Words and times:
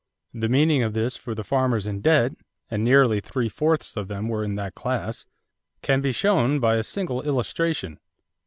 The 0.33 0.49
meaning 0.49 0.81
of 0.81 0.95
this 0.95 1.15
for 1.15 1.35
the 1.35 1.43
farmers 1.43 1.85
in 1.85 2.01
debt 2.01 2.31
and 2.71 2.83
nearly 2.83 3.19
three 3.19 3.47
fourths 3.47 3.95
of 3.95 4.07
them 4.07 4.29
were 4.29 4.43
in 4.43 4.55
that 4.55 4.73
class 4.73 5.27
can 5.83 6.01
be 6.01 6.11
shown 6.11 6.59
by 6.59 6.77
a 6.77 6.83
single 6.83 7.21
illustration. 7.21 7.99